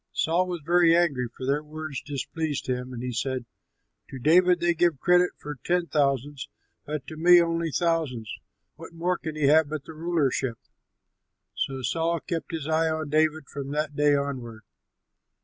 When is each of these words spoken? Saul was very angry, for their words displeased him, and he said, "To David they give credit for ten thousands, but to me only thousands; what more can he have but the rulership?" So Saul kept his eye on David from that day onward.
Saul 0.13 0.47
was 0.47 0.61
very 0.65 0.95
angry, 0.97 1.27
for 1.37 1.45
their 1.45 1.61
words 1.61 2.01
displeased 2.01 2.65
him, 2.65 2.91
and 2.91 3.03
he 3.03 3.11
said, 3.11 3.45
"To 4.09 4.17
David 4.17 4.59
they 4.59 4.73
give 4.73 4.99
credit 4.99 5.29
for 5.37 5.59
ten 5.63 5.85
thousands, 5.85 6.49
but 6.87 7.05
to 7.05 7.17
me 7.17 7.39
only 7.39 7.69
thousands; 7.69 8.33
what 8.77 8.93
more 8.93 9.19
can 9.19 9.35
he 9.35 9.43
have 9.43 9.69
but 9.69 9.83
the 9.85 9.93
rulership?" 9.93 10.57
So 11.53 11.83
Saul 11.83 12.19
kept 12.19 12.51
his 12.51 12.67
eye 12.67 12.89
on 12.89 13.09
David 13.09 13.47
from 13.47 13.69
that 13.73 13.95
day 13.95 14.15
onward. 14.15 14.63